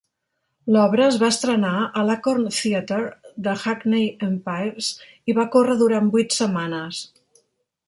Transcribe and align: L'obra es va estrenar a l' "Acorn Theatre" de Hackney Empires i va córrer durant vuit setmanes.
L'obra 0.75 1.03
es 1.07 1.17
va 1.23 1.27
estrenar 1.33 1.73
a 1.81 2.01
l' 2.05 2.13
"Acorn 2.13 2.47
Theatre" 2.61 3.05
de 3.49 3.55
Hackney 3.67 4.09
Empires 4.31 4.91
i 5.33 5.39
va 5.43 5.49
córrer 5.57 5.79
durant 5.85 6.13
vuit 6.17 6.37
setmanes. 6.41 7.07